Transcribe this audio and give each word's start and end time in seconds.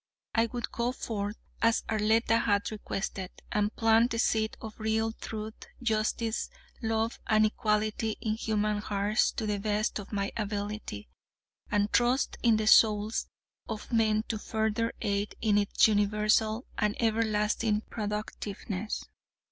I 0.33 0.47
would 0.47 0.71
go 0.71 0.91
forth, 0.93 1.37
as 1.61 1.83
Arletta 1.87 2.39
had 2.45 2.71
requested, 2.71 3.29
and 3.51 3.75
plant 3.75 4.09
the 4.09 4.17
seed 4.17 4.57
of 4.59 4.79
real 4.79 5.11
truth, 5.13 5.53
justice, 5.79 6.49
love, 6.81 7.19
and 7.27 7.45
equality 7.45 8.17
in 8.19 8.33
human 8.33 8.79
hearts 8.79 9.31
to 9.33 9.45
the 9.45 9.59
best 9.59 9.99
of 9.99 10.11
my 10.11 10.31
ability, 10.35 11.07
and 11.69 11.93
trust 11.93 12.37
in 12.41 12.57
the 12.57 12.65
souls 12.65 13.27
of 13.69 13.93
men 13.93 14.23
to 14.29 14.39
further 14.39 14.91
aid 15.03 15.35
in 15.39 15.59
its 15.59 15.87
universal 15.87 16.65
and 16.79 16.99
everlasting 16.99 17.81
productiveness. 17.91 19.05